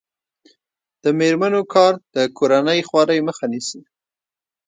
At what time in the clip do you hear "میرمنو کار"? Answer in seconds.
1.19-1.93